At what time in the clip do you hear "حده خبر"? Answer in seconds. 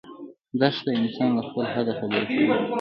1.73-2.21